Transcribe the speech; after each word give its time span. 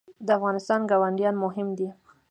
د 0.25 0.27
افغانستان 0.37 0.79
ګاونډیان 0.89 1.35
مهم 1.45 1.67
دي 1.77 1.89